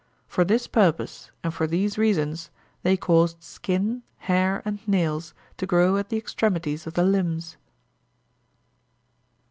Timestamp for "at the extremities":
5.97-6.87